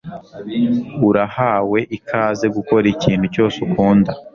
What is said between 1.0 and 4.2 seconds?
Urahawe ikaze gukora ikintu cyose ukunda